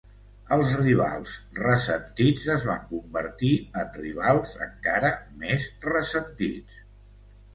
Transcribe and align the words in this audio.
Els 0.55 0.69
rivals 0.77 1.33
ressentits 1.57 2.47
es 2.53 2.63
van 2.69 2.79
convertir 2.93 3.51
en 3.81 3.93
rivals 3.99 4.57
encara 4.69 5.11
més 5.43 5.67
ressentits. 5.89 6.81